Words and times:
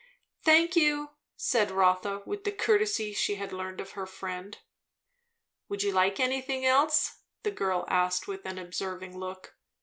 "Thank 0.43 0.75
you," 0.75 1.11
said 1.35 1.69
Rotha, 1.69 2.23
with 2.25 2.43
the 2.43 2.51
courtesy 2.51 3.13
she 3.13 3.35
had 3.35 3.53
learned 3.53 3.79
of 3.79 3.91
her 3.91 4.07
friend. 4.07 4.57
"Would 5.69 5.83
you 5.83 5.91
like 5.91 6.19
anything 6.19 6.65
else?" 6.65 7.19
the 7.43 7.51
girl 7.51 7.85
asked 7.87 8.27
with 8.27 8.43
an 8.47 8.57
observing 8.57 9.15
look. 9.19 9.55